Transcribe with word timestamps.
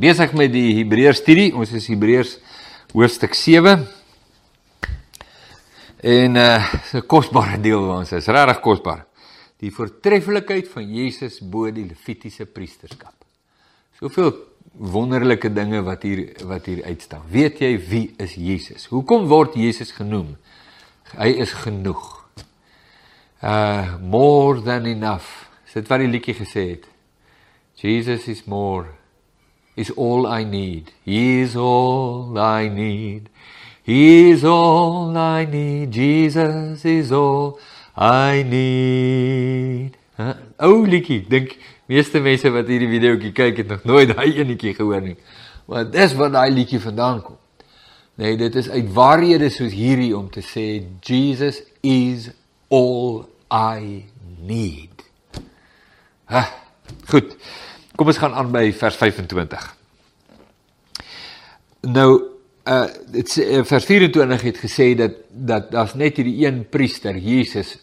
Besig 0.00 0.30
met 0.32 0.48
die 0.48 0.78
Hebreërs 0.78 1.18
studie. 1.20 1.50
Ons 1.52 1.74
is 1.76 1.84
Hebreërs 1.90 2.38
hoofstuk 2.94 3.34
7. 3.36 3.82
En 6.00 6.36
uh 6.40 6.68
'n 6.96 7.02
kosbare 7.06 7.58
deel 7.60 7.82
van 7.84 7.98
ons 8.00 8.12
is 8.12 8.26
regtig 8.26 8.60
kosbaar. 8.60 9.04
Die 9.60 9.70
voortreffelikheid 9.70 10.68
van 10.68 10.88
Jesus 10.88 11.40
bo 11.40 11.70
die 11.70 11.84
Levitiese 11.84 12.46
priesterskap. 12.46 13.12
Soveel 13.98 14.32
wonderlike 14.72 15.52
dinge 15.52 15.82
wat 15.82 16.02
hier 16.02 16.32
wat 16.48 16.64
hier 16.64 16.84
uitstaan. 16.84 17.22
Weet 17.28 17.58
jy 17.60 17.78
wie 17.88 18.14
is 18.16 18.34
Jesus? 18.34 18.86
Hoekom 18.86 19.28
word 19.28 19.54
Jesus 19.54 19.92
genoem? 19.92 20.36
Hy 21.12 21.28
is 21.28 21.52
genoeg. 21.52 22.24
Uh 23.42 24.00
more 24.00 24.62
than 24.62 24.86
enough. 24.86 25.28
Dit 25.74 25.88
wat 25.88 25.98
die 25.98 26.08
liedjie 26.08 26.34
gesê 26.34 26.68
het. 26.70 26.88
Jesus 27.74 28.28
is 28.28 28.44
more 28.46 28.99
is 29.80 29.90
all 29.96 30.26
I 30.26 30.44
need. 30.44 30.92
He 31.04 31.40
is 31.40 31.56
all 31.56 32.38
I 32.38 32.68
need. 32.68 33.28
He 33.82 34.30
is 34.30 34.44
all 34.44 35.16
I 35.16 35.46
need. 35.46 35.90
Jesus 35.92 36.84
is 36.84 37.12
all 37.12 37.58
I 37.96 38.42
need. 38.42 39.96
Huh? 40.16 40.34
Ou 40.68 40.84
liedjie, 40.84 41.22
dink 41.28 41.56
meeste 41.90 42.20
mense 42.20 42.52
wat 42.52 42.68
hierdie 42.68 42.90
videoetjie 42.90 43.32
kyk 43.34 43.62
het 43.62 43.72
nog 43.72 43.86
nooit 43.88 44.12
daai 44.12 44.28
enetjie 44.42 44.74
gehoor 44.76 45.00
nie. 45.04 45.16
Maar 45.70 45.88
dis 45.90 46.14
waar 46.18 46.32
daai 46.34 46.50
liedjie 46.52 46.80
vandaan 46.82 47.22
kom. 47.24 47.38
Nee, 48.20 48.36
dit 48.36 48.54
is 48.60 48.68
uit 48.68 48.92
waarhede 48.92 49.48
soos 49.48 49.72
hierdie 49.72 50.12
om 50.16 50.28
te 50.30 50.42
sê 50.44 50.66
Jesus 51.00 51.62
is 51.80 52.28
all 52.68 53.24
I 53.48 54.04
need. 54.44 55.06
Ha, 56.30 56.44
goed. 57.10 57.32
Kom 58.00 58.08
ons 58.08 58.16
gaan 58.16 58.32
aan 58.32 58.48
by 58.48 58.70
vers 58.72 58.94
25. 58.96 59.64
Nou 61.92 62.10
uh 62.64 62.86
dit 63.12 63.32
uh, 63.42 63.58
vers 63.68 63.88
24 63.90 64.44
het 64.46 64.60
gesê 64.62 64.86
dat 64.96 65.18
dat 65.28 65.66
daar's 65.74 65.92
net 66.00 66.16
hierdie 66.16 66.46
een 66.46 66.62
priester, 66.72 67.18
Jesus. 67.20 67.74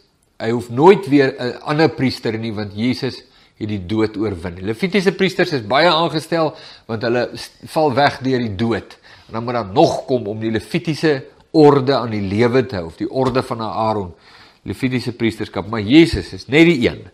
Hy 0.42 0.48
hoef 0.50 0.72
nooit 0.74 1.06
weer 1.06 1.30
'n 1.38 1.60
ander 1.62 1.94
priester 1.94 2.34
nie 2.34 2.50
want 2.54 2.74
Jesus 2.74 3.20
het 3.62 3.68
die 3.68 3.86
dood 3.86 4.16
oorwin. 4.16 4.58
Levitiese 4.58 5.12
priesters 5.12 5.52
is 5.52 5.62
baie 5.62 5.86
aangestel 5.86 6.50
want 6.86 7.02
hulle 7.02 7.28
val 7.66 7.94
weg 7.94 8.18
deur 8.18 8.42
die 8.42 8.56
dood. 8.56 8.98
En 9.28 9.38
dan 9.38 9.44
moet 9.44 9.54
daar 9.54 9.72
nog 9.72 10.04
kom 10.04 10.26
om 10.26 10.40
die 10.40 10.50
Levitiese 10.50 11.24
orde 11.50 11.94
aan 11.94 12.10
die 12.10 12.26
lewe 12.26 12.66
te 12.66 12.74
hou 12.74 12.86
of 12.86 12.96
die 12.96 13.10
orde 13.10 13.42
van 13.42 13.60
Aaron, 13.60 14.14
Levitiese 14.62 15.12
priesterskap, 15.12 15.70
maar 15.70 15.80
Jesus 15.80 16.32
is 16.32 16.46
net 16.46 16.66
die 16.66 16.88
een 16.88 17.06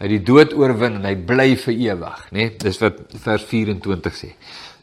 hy 0.00 0.08
die 0.14 0.22
dood 0.24 0.54
oorwin 0.56 0.98
en 1.00 1.06
hy 1.06 1.14
bly 1.28 1.52
vir 1.60 1.74
ewig, 1.74 2.24
né? 2.32 2.38
Nee? 2.38 2.56
Dis 2.62 2.80
wat 2.82 3.00
vers 3.24 3.44
24 3.48 4.16
sê. 4.16 4.32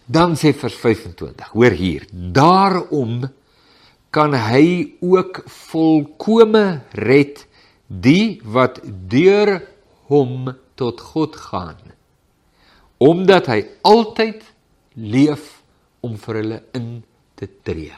Dan 0.10 0.34
sê 0.40 0.54
vers 0.58 0.74
25, 0.74 1.52
hoor 1.54 1.76
hier, 1.78 2.08
daarom 2.10 3.28
kan 4.10 4.34
hy 4.34 4.96
ook 5.06 5.44
volkome 5.70 6.82
red 6.98 7.44
die 7.88 8.40
wat 8.42 8.80
deur 9.10 9.60
hom 10.10 10.50
tot 10.80 11.02
God 11.12 11.38
gaan. 11.38 11.78
Omdat 12.98 13.52
hy 13.54 13.60
altyd 13.86 14.42
leef 14.98 15.60
om 16.02 16.18
vir 16.18 16.42
hulle 16.42 16.60
in 16.78 16.90
te 17.38 17.48
tree. 17.64 17.94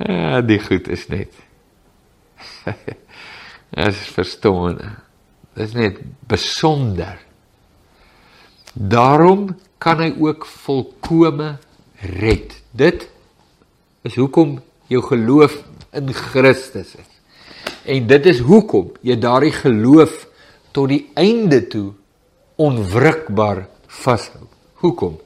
Ja, 0.00 0.40
die 0.40 0.58
goed 0.62 0.88
is 0.88 1.06
net. 1.12 1.36
Dit 3.72 3.86
is 3.86 4.08
verstommend. 4.12 4.82
Dit 5.54 5.68
is 5.68 5.72
net 5.72 6.00
besonder. 6.28 7.16
Daarom 8.72 9.54
kan 9.80 10.00
hy 10.04 10.10
ook 10.20 10.44
volkome 10.46 11.56
red. 12.20 12.52
Dit 12.70 13.08
is 14.04 14.18
hoekom 14.20 14.58
jou 14.92 15.00
geloof 15.08 15.56
in 15.96 16.12
Christus 16.12 16.94
is. 17.00 17.10
En 17.88 18.06
dit 18.06 18.28
is 18.28 18.44
hoekom 18.44 18.92
jy 19.00 19.16
daardie 19.20 19.54
geloof 19.56 20.26
tot 20.76 20.92
die 20.92 21.06
einde 21.16 21.64
toe 21.72 21.88
onwrikbaar 22.60 23.66
vashou. 24.02 24.48
Hoekom? 24.84 25.16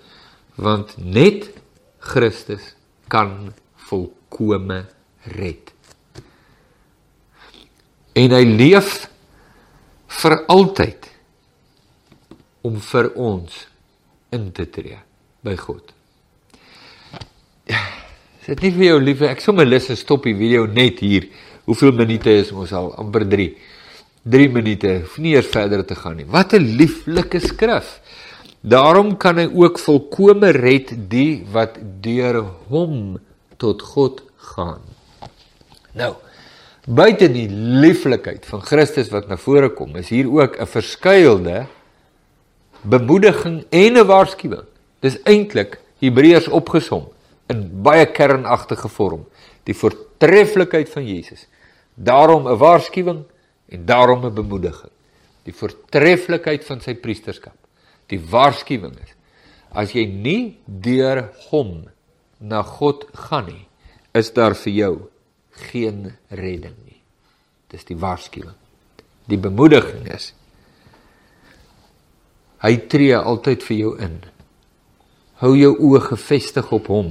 Want 0.55 0.95
net 1.03 1.51
Christus 1.99 2.75
kan 3.11 3.51
volkome 3.89 4.85
red 5.35 5.76
en 8.17 8.33
hy 8.33 8.45
leef 8.49 9.07
vir 10.23 10.37
altyd 10.53 11.11
om 12.67 12.79
vir 12.83 13.11
ons 13.21 13.59
in 14.35 14.49
te 14.57 14.67
tree 14.73 14.99
by 15.47 15.55
God. 15.61 15.93
Is 17.67 18.49
dit 18.55 18.67
nie 18.67 18.73
vir 18.77 18.87
jou 18.87 18.99
lief 19.03 19.23
ek 19.27 19.43
sommer 19.43 19.67
lus 19.69 19.91
om 19.91 19.99
stop 19.99 20.27
die 20.27 20.37
video 20.39 20.67
net 20.71 21.03
hier. 21.05 21.29
Hoeveel 21.67 21.95
minute 21.99 22.31
is 22.31 22.53
ons 22.55 22.73
al? 22.79 22.93
amper 23.03 23.27
3. 23.27 23.49
3 24.27 24.47
minute, 24.51 24.93
hoef 25.05 25.19
nie 25.23 25.37
eers 25.37 25.51
verder 25.51 25.85
te 25.87 25.95
gaan 25.99 26.17
nie. 26.19 26.27
Wat 26.27 26.55
'n 26.55 26.77
lieflike 26.79 27.41
skrif. 27.41 28.01
Daarom 28.63 29.17
kan 29.17 29.39
hy 29.39 29.47
ook 29.47 29.79
volkome 29.79 30.51
red 30.51 30.91
die 31.11 31.45
wat 31.53 31.79
deur 32.03 32.43
hom 32.69 33.19
tot 33.59 33.83
God 33.83 34.23
gaan. 34.37 34.83
Nou, 35.95 36.15
Buite 36.87 37.27
die 37.35 37.49
lieflikheid 37.51 38.45
van 38.47 38.61
Christus 38.63 39.09
wat 39.11 39.27
na 39.27 39.35
vore 39.43 39.73
kom, 39.75 39.97
is 39.99 40.13
hier 40.15 40.29
ook 40.31 40.55
'n 40.61 40.67
verskuilde 40.67 41.67
bemoediging 42.83 43.65
en 43.71 43.99
'n 43.99 44.07
waarskuwing. 44.07 44.67
Dis 45.01 45.19
eintlik 45.25 45.81
Hebreërs 45.99 46.49
opgesom 46.49 47.09
in 47.49 47.83
baie 47.83 48.07
kernagtige 48.07 48.89
vorm. 48.89 49.27
Die 49.65 49.75
voortreffelikheid 49.75 50.89
van 50.89 51.05
Jesus. 51.07 51.49
Daarom 51.95 52.47
'n 52.47 52.57
waarskuwing 52.57 53.25
en 53.69 53.85
daarom 53.85 54.25
'n 54.25 54.35
bemoediging. 54.35 54.93
Die 55.43 55.55
voortreffelikheid 55.55 56.65
van 56.65 56.81
sy 56.81 56.95
priesterskap. 56.95 57.57
Die 58.07 58.21
waarskuwing 58.21 58.95
is 59.03 59.17
as 59.73 59.93
jy 59.93 60.07
nie 60.07 60.59
deur 60.65 61.33
hom 61.51 61.85
na 62.39 62.63
God 62.63 63.05
gaan 63.13 63.47
nie, 63.47 63.67
is 64.15 64.33
daar 64.33 64.55
vir 64.55 64.73
jou 64.73 64.95
geen 65.71 66.15
redding 66.29 66.77
nie. 66.85 67.01
Dis 67.73 67.87
die 67.89 67.99
waarskuwing. 67.99 68.57
Die 69.27 69.39
bemoediging 69.39 70.07
is 70.15 70.33
hy 72.65 72.73
tree 72.91 73.15
altyd 73.15 73.63
vir 73.63 73.77
jou 73.77 73.91
in. 74.03 74.17
Hou 75.43 75.53
jou 75.55 75.75
oë 75.89 76.01
gefestig 76.09 76.71
op 76.75 76.89
hom. 76.91 77.11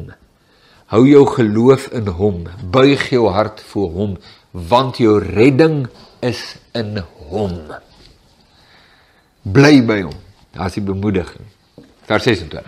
Hou 0.91 1.03
jou 1.07 1.21
geloof 1.35 1.85
in 1.95 2.09
hom. 2.17 2.41
Buig 2.73 3.09
jou 3.13 3.29
hart 3.31 3.61
voor 3.71 3.93
hom 3.93 4.17
want 4.55 5.01
jou 5.03 5.17
redding 5.19 5.81
is 6.23 6.55
in 6.71 7.01
hom. 7.29 7.57
Bly 9.43 9.81
by 9.83 9.99
hom. 10.05 10.15
Daar's 10.55 10.77
die 10.79 10.83
bemoediging. 10.85 11.43
Vers 12.07 12.23
26. 12.23 12.63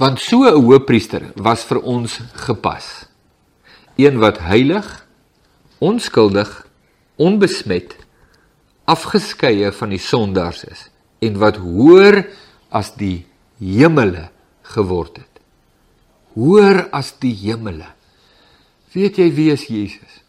Want 0.00 0.18
so 0.18 0.42
'n 0.44 0.58
hoëpriester 0.58 1.32
was 1.36 1.62
vir 1.64 1.80
ons 1.82 2.20
gepas 2.34 3.09
een 4.00 4.18
wat 4.18 4.38
heilig, 4.38 4.86
onskuldig, 5.78 6.50
onbesmet, 7.20 7.96
afgeskeie 8.90 9.70
van 9.72 9.92
die 9.92 10.02
sondaars 10.02 10.64
is 10.64 10.86
en 11.20 11.36
wat 11.40 11.60
hoër 11.60 12.24
as 12.72 12.94
die 12.96 13.26
hemele 13.60 14.28
geword 14.72 15.20
het. 15.20 15.42
Hoër 16.34 16.86
as 16.96 17.12
die 17.20 17.34
hemele. 17.42 17.90
Weet 18.94 19.20
jy 19.20 19.28
wie 19.36 19.50
is 19.52 19.66
Jesus? 19.68 20.20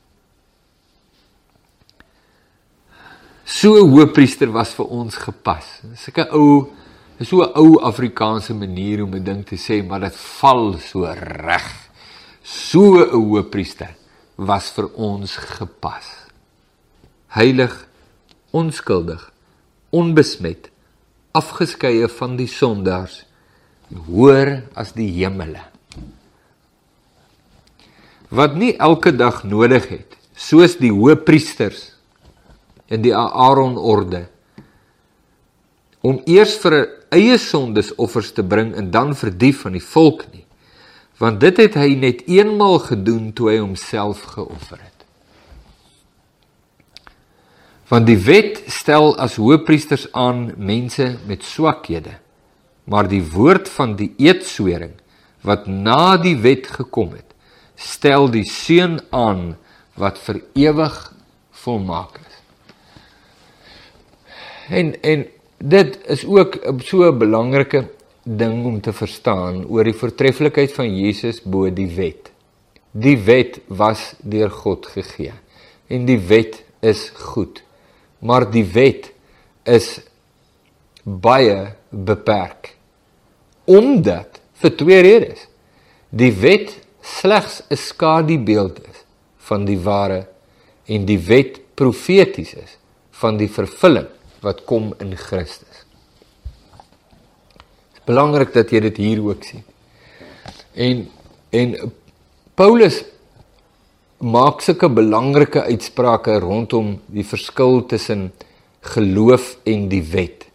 So 3.45 3.75
'n 3.75 3.91
hoëpriester 3.91 4.51
was 4.51 4.73
vir 4.73 4.88
ons 4.88 5.15
gepas. 5.15 5.81
Sulke 5.95 6.27
ou 6.31 6.71
is 7.19 7.27
so 7.27 7.41
'n 7.44 7.51
ou 7.56 7.79
Afrikaanse 7.81 8.53
manier 8.53 9.03
om 9.03 9.13
'n 9.15 9.23
ding 9.23 9.45
te 9.45 9.56
sê, 9.56 9.85
maar 9.85 10.00
dit 10.00 10.15
val 10.15 10.77
so 10.79 11.06
reg 11.06 11.90
so 12.43 12.97
'n 12.97 13.09
hoëpriester 13.09 13.95
was 14.35 14.71
vir 14.71 14.89
ons 14.95 15.35
gepas. 15.38 16.05
Heilig, 17.27 17.88
onskuldig, 18.51 19.31
onbesmet, 19.89 20.69
afgeskeie 21.31 22.07
van 22.07 22.35
die 22.35 22.47
sondaars, 22.47 23.25
hoër 24.07 24.63
as 24.73 24.91
die 24.93 25.09
hemele. 25.11 25.61
Wat 28.29 28.55
nie 28.55 28.77
elke 28.77 29.15
dag 29.15 29.44
nodig 29.44 29.87
het, 29.89 30.17
soos 30.35 30.77
die 30.79 30.91
hoëpriesters 30.91 31.91
in 32.87 33.01
die 33.01 33.15
Aaron 33.15 33.77
orde 33.77 34.27
om 36.01 36.21
eers 36.25 36.55
vir 36.57 36.87
eie 37.13 37.37
sondes 37.37 37.91
offers 38.01 38.31
te 38.33 38.44
bring 38.44 38.73
en 38.75 38.89
dan 38.91 39.13
vir 39.15 39.29
die 39.29 39.53
van 39.53 39.75
die 39.77 39.83
volk 39.83 40.25
nie 40.33 40.45
want 41.21 41.38
dit 41.41 41.59
het 41.62 41.77
hy 41.77 41.94
net 42.01 42.23
eenmal 42.25 42.79
gedoen 42.81 43.29
toe 43.38 43.51
hy 43.51 43.59
homself 43.62 44.23
geoffer 44.33 44.79
het. 44.81 45.06
Want 47.91 48.07
die 48.09 48.18
wet 48.25 48.62
stel 48.71 49.13
as 49.21 49.35
hoëpriesters 49.38 50.07
aan 50.18 50.53
mense 50.57 51.12
met 51.29 51.45
swakhede. 51.45 52.15
Maar 52.89 53.09
die 53.12 53.21
woord 53.21 53.69
van 53.69 53.94
die 54.00 54.09
eedswering 54.18 54.95
wat 55.45 55.68
na 55.68 56.18
die 56.21 56.38
wet 56.41 56.69
gekom 56.79 57.13
het, 57.13 57.27
stel 57.75 58.29
die 58.31 58.45
seun 58.45 59.00
aan 59.13 59.56
wat 60.00 60.18
vir 60.25 60.41
ewig 60.57 60.97
volmaak 61.63 62.18
is. 62.21 62.38
En 64.71 64.94
en 65.01 65.25
dit 65.62 65.97
is 66.09 66.25
ook 66.25 66.57
so 66.85 67.06
'n 67.06 67.18
belangrike 67.18 67.89
ding 68.23 68.65
om 68.65 68.81
te 68.81 68.94
verstaan 68.94 69.63
oor 69.65 69.88
die 69.88 69.97
voortreffelikheid 69.97 70.73
van 70.75 70.89
Jesus 70.94 71.41
bo 71.41 71.69
die 71.73 71.89
wet. 71.95 72.29
Die 72.91 73.18
wet 73.25 73.62
was 73.68 74.12
deur 74.21 74.51
God 74.51 74.85
gegee 74.94 75.33
en 75.91 76.06
die 76.07 76.19
wet 76.29 76.62
is 76.85 77.09
goed. 77.33 77.63
Maar 78.19 78.45
die 78.51 78.65
wet 78.73 79.12
is 79.68 80.00
baie 81.03 81.73
beperk. 81.89 82.75
Omdat 83.65 84.39
vir 84.62 84.75
twee 84.77 85.01
redes. 85.01 85.47
Die 86.09 86.31
wet 86.31 86.75
slegs 87.01 87.63
'n 87.69 87.75
skadubeeld 87.75 88.79
is 88.89 89.03
van 89.38 89.65
die 89.65 89.79
ware 89.79 90.27
en 90.85 91.06
die 91.06 91.19
wet 91.19 91.59
profeties 91.75 92.53
is 92.53 92.77
van 93.12 93.38
die 93.38 93.50
vervulling 93.50 94.07
wat 94.41 94.63
kom 94.65 94.94
in 95.00 95.15
Christus. 95.18 95.85
Belangrik 98.06 98.53
dat 98.53 98.71
jy 98.71 98.80
dit 98.80 98.98
hier 98.98 99.24
ook 99.24 99.44
sien. 99.44 99.63
En 100.74 101.07
en 101.51 101.75
Paulus 102.56 103.03
maak 104.21 104.62
sulke 104.62 104.89
belangrike 104.89 105.63
uitsprake 105.65 106.39
rondom 106.39 106.94
die 107.12 107.25
verskil 107.25 107.81
tussen 107.86 108.31
geloof 108.94 109.57
en 109.65 109.89
die 109.89 110.03
wet. 110.13 110.48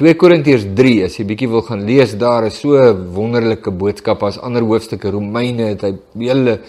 2 0.00 0.16
Korintiërs 0.16 0.64
3 0.78 0.92
as 1.04 1.18
jy 1.18 1.26
bietjie 1.28 1.50
wil 1.52 1.60
gaan 1.66 1.82
lees 1.84 2.14
daar 2.16 2.46
is 2.48 2.60
so 2.62 2.72
'n 2.72 3.12
wonderlike 3.12 3.70
boodskap 3.70 4.22
as 4.22 4.38
ander 4.38 4.62
hoofstukke 4.62 5.10
Romeine 5.10 5.74
het 5.74 5.82
hy 5.82 5.92
hele 6.16 6.60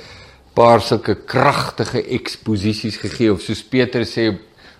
paar 0.53 0.81
sulke 0.81 1.15
kragtige 1.15 2.03
eksposisies 2.03 2.97
gegee 2.97 3.31
of 3.31 3.41
soos 3.41 3.63
Petrus 3.63 4.17
sê 4.17 4.37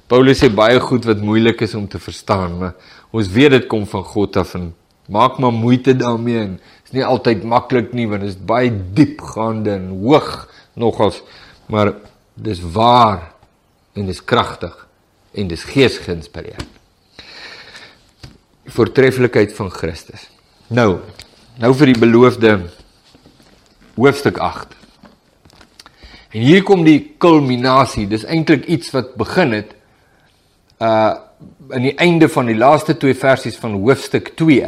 Paulus 0.08 0.44
sê 0.44 0.50
baie 0.50 0.80
goed 0.80 1.06
wat 1.06 1.22
moeilik 1.24 1.62
is 1.62 1.76
om 1.76 1.88
te 1.88 2.00
verstaan 2.00 2.74
ons 3.12 3.28
weet 3.32 3.52
dit 3.52 3.68
kom 3.68 3.86
van 3.88 4.04
God 4.04 4.38
af 4.38 4.56
en 4.56 4.74
maak 5.12 5.40
maar 5.40 5.54
moeite 5.54 5.96
daarmee 6.00 6.40
en 6.40 6.60
is 6.86 6.96
nie 6.96 7.06
altyd 7.06 7.44
maklik 7.44 7.94
nie 7.98 8.08
want 8.10 8.26
dit 8.26 8.34
is 8.34 8.40
baie 8.40 8.72
diepgaande 8.96 9.76
en 9.78 9.90
hoog 10.04 10.34
nogals 10.80 11.22
maar 11.72 11.94
dis 12.36 12.62
waar 12.74 13.32
en 13.94 14.08
dis 14.08 14.24
kragtig 14.24 14.76
en 15.36 15.52
dis 15.52 15.68
geesgeïnspireerd 15.72 16.82
voortreffelikheid 18.72 19.54
van 19.54 19.72
Christus. 19.72 20.30
Nou, 20.68 21.00
nou 21.60 21.72
vir 21.76 21.92
die 21.92 22.00
beloofde 22.00 22.54
hoofstuk 23.98 24.38
8. 24.38 24.78
En 26.32 26.46
hier 26.46 26.64
kom 26.64 26.86
die 26.88 27.16
kulminasie. 27.20 28.08
Dis 28.08 28.24
eintlik 28.24 28.70
iets 28.72 28.94
wat 28.96 29.16
begin 29.20 29.60
het 29.60 29.76
uh 30.82 31.28
aan 31.74 31.82
die 31.82 31.96
einde 31.98 32.28
van 32.30 32.46
die 32.46 32.56
laaste 32.58 32.94
twee 33.02 33.16
versies 33.18 33.56
van 33.58 33.74
hoofstuk 33.82 34.28
2. 34.38 34.68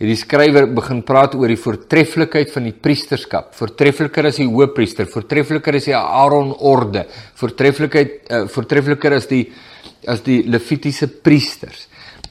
Hierdie 0.00 0.16
skrywer 0.16 0.64
begin 0.72 1.02
praat 1.04 1.34
oor 1.36 1.50
die 1.52 1.60
voortreffelikheid 1.60 2.48
van 2.54 2.64
die 2.64 2.72
priesterskap. 2.72 3.50
Voortreffeliker 3.52 4.30
as 4.30 4.38
die 4.40 4.46
hoëpriester, 4.48 5.04
voortreffeliker 5.12 5.76
as 5.76 5.88
die 5.90 5.96
Aaron 5.98 6.54
orde, 6.56 7.02
voortreffelikheid 7.36 8.14
uh, 8.32 8.46
voortreffeliker 8.48 9.18
as 9.18 9.28
die 9.28 9.42
as 10.08 10.22
die 10.24 10.38
Levitiese 10.48 11.04
priesters. 11.20 11.82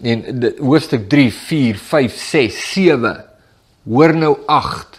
En 0.01 0.23
hoofstuk 0.57 1.05
3 1.11 1.27
4 1.29 1.77
5 1.91 2.15
6 2.17 2.57
7 2.71 3.11
hoor 3.85 4.15
nou 4.17 4.31
8 4.49 4.97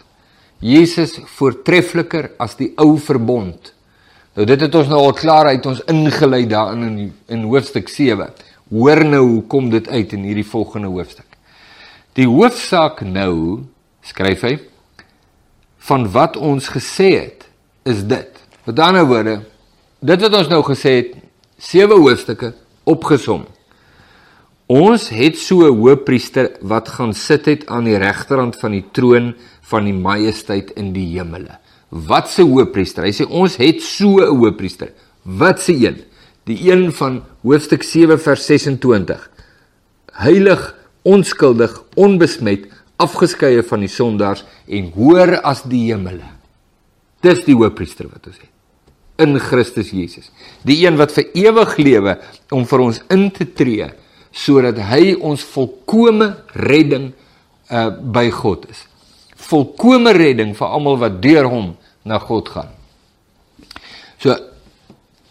Jesus 0.62 1.16
voortreffliker 1.40 2.30
as 2.38 2.54
die 2.60 2.68
ou 2.78 2.92
verbond. 3.02 3.72
Nou 4.38 4.46
dit 4.46 4.62
het 4.62 4.78
ons 4.78 4.92
nou 4.92 5.00
al 5.08 5.16
klaar 5.18 5.50
uit 5.50 5.66
ons 5.66 5.82
ingelei 5.90 6.44
daarin 6.46 6.86
in 6.86 7.10
in 7.34 7.42
hoofstuk 7.50 7.90
7 7.90 8.30
hoor 8.70 9.02
nou 9.02 9.24
hoe 9.26 9.42
kom 9.50 9.72
dit 9.74 9.90
uit 9.90 10.14
in 10.14 10.30
hierdie 10.30 10.46
volgende 10.46 10.94
hoofstuk 10.94 11.29
die 12.20 12.28
hoofsaak 12.28 13.00
nou 13.06 13.64
skryf 14.04 14.44
hy 14.44 14.56
van 15.90 16.08
wat 16.12 16.36
ons 16.36 16.68
gesê 16.72 17.12
het 17.16 17.46
is 17.88 18.04
dit 18.04 18.42
met 18.66 18.82
ander 18.88 19.08
woorde 19.08 19.38
dit 20.00 20.26
wat 20.26 20.36
ons 20.42 20.52
nou 20.52 20.60
gesê 20.66 20.98
het 21.00 21.16
sewe 21.70 21.96
hoofstukke 21.96 22.52
opgesom 22.88 23.48
Ons 24.70 25.08
het 25.10 25.34
so 25.34 25.66
'n 25.66 25.78
hoëpriester 25.82 26.46
wat 26.62 26.88
gaan 26.88 27.12
sit 27.12 27.46
het 27.46 27.66
aan 27.66 27.84
die 27.84 27.98
regterhand 27.98 28.54
van 28.60 28.70
die 28.70 28.84
troon 28.92 29.34
van 29.62 29.84
die 29.84 29.92
majesteit 29.92 30.70
in 30.78 30.92
die 30.92 31.18
hemele. 31.18 31.58
Wat 31.88 32.28
se 32.28 32.42
hoëpriester? 32.42 33.02
Hy 33.02 33.10
sê 33.10 33.26
ons 33.26 33.56
het 33.56 33.82
so 33.82 34.20
'n 34.20 34.36
hoëpriester. 34.38 34.92
Wat 35.24 35.60
se 35.60 35.72
een? 35.72 36.04
Die 36.44 36.70
een 36.70 36.92
van 36.92 37.22
hoofstuk 37.42 37.82
7 37.82 38.20
vers 38.20 38.46
26. 38.46 39.30
Heilig, 40.12 40.74
onskuldig, 41.02 41.74
onbesmet, 41.96 42.66
afgeskeie 43.00 43.62
van 43.62 43.80
die 43.80 43.88
sondaars 43.88 44.44
en 44.68 44.92
hoër 44.94 45.38
as 45.40 45.64
die 45.68 45.86
hemele. 45.88 46.26
Dis 47.24 47.44
die 47.46 47.56
hoëpriester 47.56 48.08
wat 48.10 48.26
ons 48.26 48.38
het 48.38 48.50
in 49.20 49.38
Christus 49.38 49.90
Jesus. 49.92 50.30
Die 50.64 50.78
een 50.84 50.96
wat 50.96 51.12
vir 51.12 51.28
ewig 51.36 51.76
lewe 51.80 52.16
om 52.54 52.64
vir 52.68 52.84
ons 52.86 53.00
in 53.12 53.28
te 53.34 53.46
tree 53.56 53.90
sodat 54.30 54.78
hy 54.90 55.16
ons 55.26 55.42
volkomme 55.52 56.30
redding 56.54 57.10
uh 57.70 57.88
by 57.90 58.28
God 58.34 58.68
is. 58.70 58.84
Volkomme 59.50 60.12
redding 60.14 60.54
vir 60.56 60.70
almal 60.70 61.00
wat 61.02 61.18
deur 61.22 61.48
hom 61.50 61.72
na 62.06 62.20
God 62.22 62.48
gaan. 62.54 62.70
So 64.22 64.36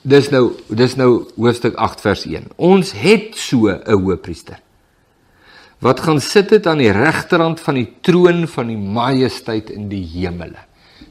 dis 0.03 0.29
nou 0.33 0.51
dis 0.69 0.95
nou 0.99 1.11
hoofstuk 1.37 1.79
8 1.79 2.03
vers 2.03 2.25
1. 2.27 2.51
Ons 2.57 2.91
het 2.91 3.35
so 3.39 3.69
'n 3.71 3.81
hoëpriester 3.87 4.59
wat 5.79 5.99
gaan 6.03 6.19
sit 6.21 6.49
het 6.51 6.67
aan 6.67 6.81
die 6.81 6.91
regterhand 6.91 7.59
van 7.63 7.79
die 7.79 7.87
troon 8.03 8.47
van 8.51 8.67
die 8.67 8.77
majesteit 8.77 9.69
in 9.71 9.87
die 9.91 10.03
hemele. 10.03 10.59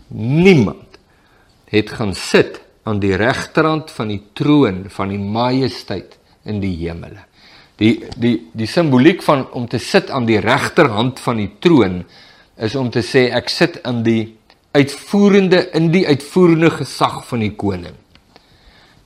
Niemand 0.08 0.98
het 1.72 1.90
gaan 1.90 2.14
sit 2.14 2.60
aan 2.88 3.00
die 3.00 3.16
regterhand 3.16 3.90
van 3.90 4.12
die 4.12 4.22
troon 4.36 4.84
van 4.92 5.12
die 5.12 5.20
majesteit 5.20 6.18
in 6.48 6.60
die 6.60 6.74
hemele. 6.84 7.24
Die 7.80 7.94
die 8.16 8.34
die 8.52 8.68
simboliek 8.68 9.22
van 9.24 9.46
om 9.56 9.68
te 9.68 9.78
sit 9.78 10.10
aan 10.10 10.26
die 10.28 10.40
regterhand 10.40 11.20
van 11.20 11.40
die 11.40 11.50
troon 11.64 12.02
is 12.56 12.74
om 12.76 12.90
te 12.90 13.04
sê 13.06 13.28
ek 13.36 13.48
sit 13.52 13.80
in 13.88 14.02
die 14.04 14.22
uitvoerende 14.76 15.62
in 15.78 15.88
die 15.94 16.04
uitvoerende 16.06 16.70
gesag 16.80 17.22
van 17.28 17.44
die 17.44 17.54
koning. 17.56 17.96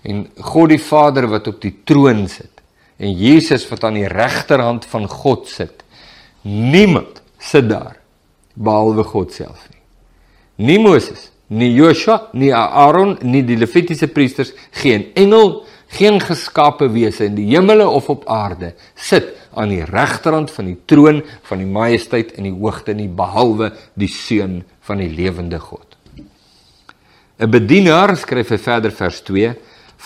En 0.03 0.27
God 0.43 0.73
die 0.75 0.83
Vader 0.83 1.29
wat 1.31 1.47
op 1.47 1.61
die 1.63 1.77
troon 1.87 2.27
sit 2.29 2.62
en 3.03 3.17
Jesus 3.19 3.67
wat 3.71 3.85
aan 3.85 3.99
die 3.99 4.09
regterhand 4.11 4.87
van 4.87 5.09
God 5.11 5.49
sit. 5.51 5.83
Niemand 6.47 7.23
sit 7.43 7.69
daar 7.71 7.99
behalwe 8.55 9.05
God 9.07 9.35
self 9.35 9.67
nie. 9.73 9.81
Nie 10.69 10.79
Moses, 10.79 11.31
nie 11.51 11.73
Joshua, 11.75 12.29
nie 12.39 12.53
Aaron, 12.55 13.17
nie 13.27 13.43
die 13.47 13.59
Levitiese 13.59 14.07
priesters, 14.13 14.53
geen 14.71 15.09
engel 15.19 15.65
geen 15.93 16.21
geskape 16.25 16.89
wese 16.93 17.27
in 17.29 17.35
die 17.37 17.51
hemele 17.51 17.85
of 17.85 18.09
op 18.13 18.23
aarde 18.31 18.73
sit 18.97 19.35
aan 19.53 19.73
die 19.73 19.85
regterhand 19.85 20.53
van 20.55 20.71
die 20.71 20.79
troon 20.89 21.21
van 21.49 21.61
die 21.61 21.69
majesteit 21.69 22.33
in 22.41 22.49
die 22.49 22.55
hoogte 22.55 22.95
nie 22.97 23.11
behalwe 23.13 23.73
die 24.01 24.09
seun 24.09 24.63
van 24.89 25.03
die 25.03 25.11
lewende 25.13 25.61
God. 25.61 25.85
'n 27.39 27.51
Bedienaar 27.51 28.17
skryf 28.17 28.55
hy 28.55 28.59
verder 28.59 28.93
vers 28.93 29.21
2 29.29 29.53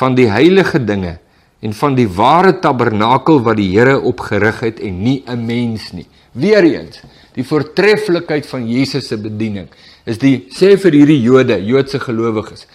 van 0.00 0.14
die 0.14 0.28
heilige 0.30 0.80
dinge 0.82 1.18
en 1.66 1.74
van 1.74 1.96
die 1.98 2.08
ware 2.08 2.54
tabernakel 2.62 3.42
wat 3.42 3.58
die 3.58 3.72
Here 3.74 3.98
opgerig 3.98 4.62
het 4.62 4.80
en 4.80 5.02
nie 5.02 5.22
'n 5.26 5.46
mens 5.46 5.92
nie. 5.92 6.06
Weereens, 6.32 7.00
die 7.34 7.44
voortreffelikheid 7.44 8.46
van 8.46 8.68
Jesus 8.68 9.08
se 9.08 9.16
bediening 9.16 9.68
is 10.06 10.18
die 10.18 10.46
sê 10.50 10.78
vir 10.78 10.92
hierdie 10.92 11.22
Jode, 11.22 11.64
Joodse 11.64 11.98
gelowiges, 11.98 12.66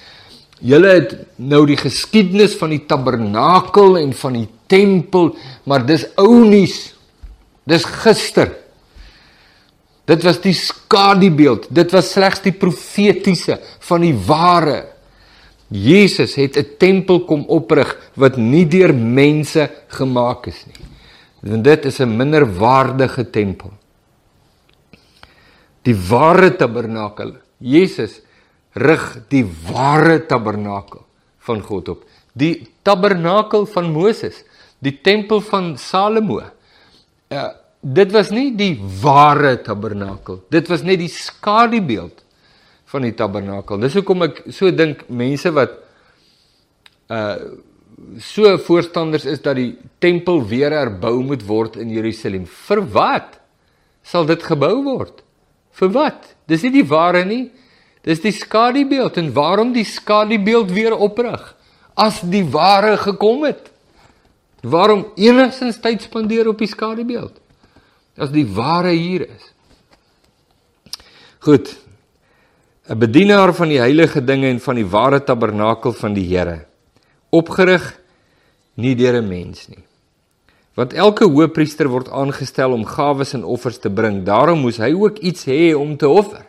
Julle 0.62 0.92
het 0.94 1.14
nou 1.42 1.64
die 1.66 1.78
geskiedenis 1.80 2.54
van 2.60 2.70
die 2.76 2.84
tabernakel 2.86 3.98
en 3.98 4.12
van 4.14 4.36
die 4.38 4.48
tempel, 4.70 5.32
maar 5.66 5.86
dis 5.88 6.06
ou 6.22 6.44
nuus. 6.46 6.94
Dis 7.66 7.86
gister. 8.04 8.52
Dit 10.06 10.22
was 10.26 10.38
die 10.44 10.54
skadubeeld. 10.54 11.66
Dit 11.74 11.94
was 11.96 12.12
slegs 12.14 12.44
die 12.46 12.54
profetiese 12.54 13.58
van 13.88 14.06
die 14.06 14.14
ware. 14.14 14.91
Jesus 15.72 16.36
het 16.36 16.58
'n 16.58 16.76
tempel 16.78 17.24
kom 17.24 17.46
oprig 17.48 18.12
wat 18.16 18.36
nie 18.38 18.68
deur 18.68 18.94
mense 18.94 19.72
gemaak 19.88 20.48
is 20.48 20.66
nie. 20.68 20.86
Want 21.42 21.64
dit 21.64 21.86
is 21.86 22.00
'n 22.00 22.18
minderwaardige 22.18 23.30
tempel. 23.30 23.72
Die 25.82 25.96
ware 25.96 26.56
tabernakel, 26.56 27.36
Jesus 27.58 28.22
rig 28.74 29.26
die 29.30 29.46
ware 29.72 30.26
tabernakel 30.26 31.06
van 31.40 31.62
God 31.62 31.90
op. 31.90 32.04
Die 32.34 32.68
tabernakel 32.84 33.66
van 33.66 33.92
Moses, 33.92 34.44
die 34.80 35.02
tempel 35.02 35.42
van 35.42 35.78
Salomo. 35.78 36.42
Uh 37.30 37.50
dit 37.84 38.12
was 38.12 38.30
nie 38.30 38.52
die 38.56 38.76
ware 39.02 39.56
tabernakel. 39.62 40.44
Dit 40.54 40.68
was 40.68 40.84
net 40.86 41.00
die 41.00 41.10
skadubeeld 41.10 42.24
van 42.92 43.08
die 43.08 43.16
tabernakel. 43.16 43.80
Dis 43.82 43.96
hoekom 44.00 44.28
ek 44.28 44.44
so 44.52 44.72
dink 44.76 45.06
mense 45.10 45.52
wat 45.56 45.80
uh 47.12 47.36
so 48.18 48.50
voorstanders 48.66 49.28
is 49.30 49.44
dat 49.46 49.60
die 49.60 49.76
tempel 50.02 50.40
weer 50.48 50.74
herbou 50.74 51.20
moet 51.22 51.44
word 51.46 51.76
in 51.78 51.92
Jerusalem. 51.94 52.48
Vir 52.50 52.82
wat 52.96 53.36
sal 54.02 54.26
dit 54.26 54.42
gebou 54.42 54.74
word? 54.88 55.22
Vir 55.78 55.92
wat? 55.94 56.32
Dis 56.50 56.64
nie 56.66 56.74
die 56.80 56.88
ware 56.88 57.22
nie. 57.28 57.52
Dis 58.02 58.24
die 58.24 58.34
skadubeeld 58.34 59.20
en 59.22 59.30
waarom 59.36 59.76
die 59.76 59.86
skadubeeld 59.86 60.74
weer 60.74 60.96
oprig 60.98 61.44
as 61.94 62.24
die 62.26 62.44
ware 62.50 62.96
gekom 62.98 63.46
het? 63.46 63.70
Waarom 64.66 65.06
enigstens 65.20 65.78
tyd 65.82 66.02
spandeer 66.02 66.50
op 66.50 66.62
die 66.62 66.70
skadubeeld 66.70 67.38
as 68.22 68.34
die 68.34 68.46
ware 68.46 68.92
hier 68.98 69.28
is? 69.30 69.46
Goed. 71.46 71.72
'n 72.92 73.00
Bedienaar 73.00 73.54
van 73.56 73.70
die 73.72 73.80
heilige 73.80 74.20
dinge 74.20 74.50
en 74.52 74.60
van 74.60 74.76
die 74.76 74.86
ware 74.86 75.22
tabernakel 75.24 75.94
van 75.96 76.12
die 76.12 76.26
Here 76.28 76.66
opgerig 77.32 77.86
nie 78.76 78.96
deur 79.00 79.22
'n 79.22 79.28
mens 79.28 79.70
nie. 79.70 79.84
Want 80.76 80.94
elke 80.94 81.24
hoëpriester 81.24 81.88
word 81.88 82.10
aangestel 82.10 82.72
om 82.72 82.84
gawes 82.86 83.34
en 83.34 83.44
offers 83.44 83.80
te 83.80 83.90
bring. 83.90 84.24
Daarom 84.26 84.60
moes 84.60 84.78
hy 84.78 84.92
ook 84.92 85.18
iets 85.20 85.46
hê 85.46 85.74
om 85.74 85.98
te 85.98 86.08
offer. 86.08 86.46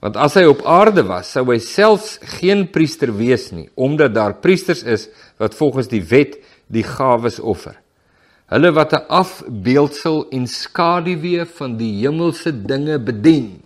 Want 0.00 0.16
as 0.16 0.34
hy 0.34 0.44
op 0.44 0.62
aarde 0.66 1.02
was, 1.02 1.32
sou 1.32 1.46
hy 1.48 1.58
selfs 1.58 2.18
geen 2.20 2.70
priester 2.70 3.16
wees 3.16 3.52
nie, 3.52 3.70
omdat 3.74 4.14
daar 4.14 4.34
priesters 4.34 4.82
is 4.82 5.08
wat 5.38 5.54
volgens 5.54 5.88
die 5.88 6.04
wet 6.04 6.36
die 6.66 6.84
gawes 6.84 7.40
offer. 7.40 7.80
Hulle 8.46 8.72
wat 8.72 8.92
'n 8.92 9.06
afbeeldsel 9.08 10.26
en 10.30 10.46
skaduwee 10.46 11.44
van 11.44 11.76
die 11.76 12.04
hemelse 12.04 12.52
dinge 12.52 12.98
bedien 12.98 13.64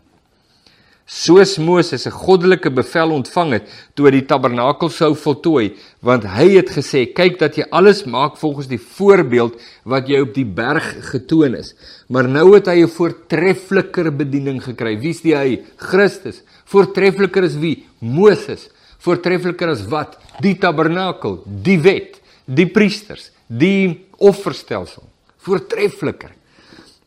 soos 1.09 1.57
Moses 1.57 2.07
'n 2.07 2.13
goddelike 2.13 2.71
bevel 2.71 3.11
ontvang 3.17 3.53
het 3.53 3.65
toe 3.95 4.07
hy 4.07 4.11
die 4.21 4.27
tabernakel 4.29 4.91
sou 4.91 5.15
voltooi, 5.15 5.73
want 6.03 6.25
hy 6.25 6.57
het 6.61 6.69
gesê: 6.69 7.07
"Kyk 7.15 7.39
dat 7.39 7.57
jy 7.57 7.65
alles 7.71 8.05
maak 8.05 8.37
volgens 8.37 8.69
die 8.69 8.79
voorbeeld 8.79 9.57
wat 9.85 10.09
jy 10.09 10.21
op 10.21 10.35
die 10.35 10.45
berg 10.45 11.11
getoon 11.11 11.55
is." 11.55 11.75
Maar 12.09 12.29
nou 12.29 12.55
het 12.55 12.67
hy 12.67 12.83
'n 12.83 12.89
voortreffeliker 12.89 14.17
bediening 14.17 14.63
gekry. 14.63 15.01
Wie's 15.01 15.23
die 15.23 15.35
hy? 15.35 15.63
Christus. 15.77 16.43
Voortreffeliker 16.67 17.45
is 17.45 17.57
wie? 17.57 17.87
Moses. 18.01 18.69
Voortreffeliker 18.99 19.69
as 19.69 19.87
wat? 19.87 20.19
Die 20.41 20.59
tabernakel, 20.59 21.43
die 21.47 21.81
wet, 21.81 22.21
die 22.45 22.67
priesters, 22.67 23.31
die 23.47 24.07
offerstelsel. 24.19 25.03
Voortreffeliker. 25.39 26.38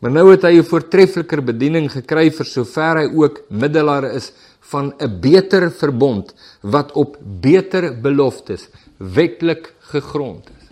Maar 0.02 0.10
nou 0.10 0.32
het 0.32 0.42
hy 0.42 0.58
'n 0.58 0.66
voortreffeliker 0.66 1.44
bediening 1.46 1.86
gekry 1.90 2.30
vir 2.30 2.46
sover 2.46 2.96
hy 2.98 3.06
ook 3.14 3.44
middelaar 3.50 4.04
is 4.04 4.32
van 4.72 4.94
'n 4.98 5.20
beter 5.20 5.70
verbond 5.70 6.34
wat 6.60 6.92
op 6.92 7.16
beter 7.22 8.00
beloftes 8.00 8.68
wetlik 8.96 9.74
gegrond 9.78 10.50
is. 10.50 10.66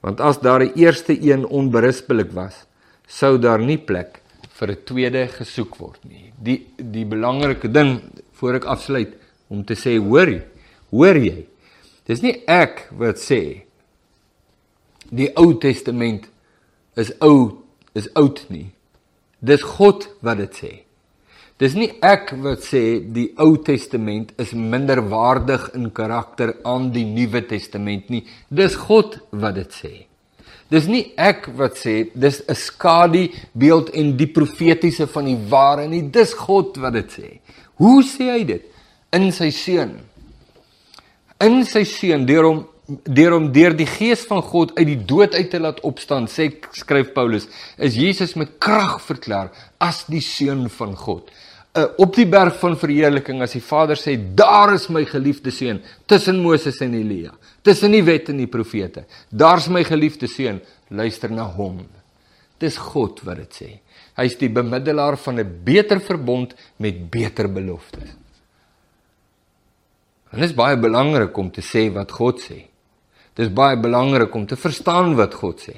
Want 0.00 0.20
as 0.20 0.38
daar 0.40 0.62
'n 0.62 0.72
eerste 0.74 1.12
een 1.22 1.46
onberispelik 1.46 2.30
was, 2.32 2.54
sou 3.06 3.38
daar 3.38 3.58
nie 3.58 3.78
plek 3.78 4.20
vir 4.58 4.70
'n 4.70 4.84
tweede 4.84 5.28
gesoek 5.28 5.76
word 5.76 6.04
nie. 6.04 6.32
Die 6.38 6.66
die 6.76 7.04
belangrike 7.04 7.70
ding 7.70 8.00
voor 8.32 8.54
ek 8.54 8.64
afsluit 8.64 9.12
om 9.48 9.64
te 9.64 9.74
sê 9.74 9.98
hoor 9.98 10.28
jy, 10.28 10.42
hoor 10.90 11.16
jy. 11.16 11.46
Dis 12.06 12.20
nie 12.20 12.42
ek 12.46 12.88
wat 12.96 13.18
sê 13.18 13.62
die 15.10 15.30
Ou 15.34 15.58
Testament 15.58 16.28
is 16.96 17.12
oud 17.20 17.58
is 17.94 18.06
oud 18.14 18.44
nie. 18.48 18.70
Dis 19.40 19.62
God 19.66 20.06
wat 20.22 20.38
dit 20.38 20.54
sê. 20.62 20.72
Dis 21.60 21.74
nie 21.76 21.90
ek 22.04 22.30
wat 22.40 22.62
sê 22.64 23.00
die 23.12 23.30
Ou 23.40 23.58
Testament 23.64 24.30
is 24.40 24.54
minder 24.56 25.02
waardig 25.10 25.66
in 25.76 25.90
karakter 25.92 26.54
aan 26.64 26.88
die 26.94 27.04
Nuwe 27.04 27.42
Testament 27.48 28.08
nie. 28.12 28.22
Dis 28.48 28.78
God 28.80 29.18
wat 29.30 29.58
dit 29.58 29.76
sê. 29.76 29.92
Dis 30.70 30.86
nie 30.88 31.02
ek 31.18 31.50
wat 31.58 31.76
sê 31.76 32.10
dis 32.14 32.40
'n 32.48 32.54
skadu 32.54 33.28
beeld 33.52 33.90
en 33.90 34.16
die 34.16 34.30
profetiese 34.30 35.06
van 35.06 35.24
die 35.24 35.40
ware 35.50 35.88
nie. 35.88 36.02
Dis 36.02 36.32
God 36.32 36.78
wat 36.78 36.92
dit 36.92 37.10
sê. 37.10 37.40
Hoe 37.76 38.02
sê 38.02 38.30
hy 38.30 38.44
dit? 38.44 38.64
In 39.12 39.32
sy 39.32 39.50
seun. 39.50 39.98
In 41.40 41.64
sy 41.64 41.84
seun 41.84 42.26
deur 42.26 42.44
hom 42.44 42.66
deur 43.04 43.36
om 43.36 43.50
deur 43.52 43.74
die 43.76 43.88
gees 43.88 44.22
van 44.28 44.42
God 44.42 44.72
uit 44.78 44.86
die 44.88 44.98
dood 44.98 45.34
uit 45.34 45.50
te 45.52 45.60
laat 45.60 45.80
opstaan, 45.86 46.26
sê 46.30 46.48
skryf 46.76 47.12
Paulus, 47.14 47.46
is 47.78 47.98
Jesus 47.98 48.34
met 48.38 48.56
krag 48.62 48.98
verklaar 49.04 49.52
as 49.82 50.04
die 50.10 50.22
seun 50.24 50.68
van 50.72 50.96
God. 50.98 51.30
Uh, 51.70 51.86
op 52.02 52.16
die 52.18 52.26
berg 52.26 52.56
van 52.58 52.74
verheerliking 52.74 53.44
as 53.44 53.54
die 53.54 53.62
Vader 53.62 53.98
sê, 53.98 54.16
daar 54.18 54.72
is 54.74 54.88
my 54.90 55.04
geliefde 55.06 55.52
seun 55.54 55.78
tussen 56.10 56.40
Moses 56.42 56.80
en 56.82 56.96
Elia, 56.98 57.36
tussen 57.62 57.94
die 57.94 58.02
wet 58.02 58.32
en 58.32 58.40
die 58.42 58.50
profete. 58.50 59.04
Daar's 59.30 59.68
my 59.70 59.84
geliefde 59.86 60.26
seun, 60.30 60.58
luister 60.90 61.30
na 61.30 61.46
hom. 61.46 61.84
Dis 62.60 62.76
God 62.90 63.22
wat 63.24 63.38
dit 63.44 63.60
sê. 63.60 63.70
Hy's 64.18 64.34
die 64.40 64.50
bemiddelaar 64.50 65.16
van 65.16 65.38
'n 65.38 65.62
beter 65.64 66.00
verbond 66.00 66.54
met 66.76 67.10
beter 67.10 67.48
beloftes. 67.48 68.18
En 70.30 70.38
dit 70.38 70.50
is 70.50 70.54
baie 70.54 70.76
belangrik 70.76 71.36
om 71.36 71.50
te 71.50 71.62
sê 71.62 71.88
wat 71.92 72.10
God 72.10 72.40
sê. 72.40 72.69
Dis 73.38 73.52
baie 73.52 73.76
belangrik 73.80 74.34
om 74.34 74.46
te 74.46 74.56
verstaan 74.56 75.14
wat 75.18 75.34
God 75.34 75.62
sê. 75.62 75.76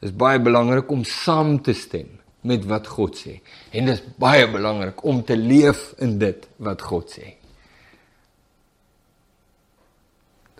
Dis 0.00 0.12
baie 0.12 0.40
belangrik 0.42 0.90
om 0.90 1.04
saam 1.04 1.58
te 1.62 1.74
stem 1.74 2.20
met 2.44 2.64
wat 2.68 2.86
God 2.86 3.16
sê. 3.16 3.38
En 3.72 3.88
dis 3.88 4.02
baie 4.20 4.46
belangrik 4.50 5.04
om 5.04 5.22
te 5.24 5.36
leef 5.36 5.92
in 6.04 6.18
dit 6.20 6.48
wat 6.56 6.82
God 6.82 7.10
sê. 7.10 7.34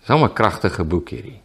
Dis 0.00 0.08
'n 0.08 0.32
kragtige 0.32 0.84
boek 0.84 1.08
hierdie. 1.08 1.43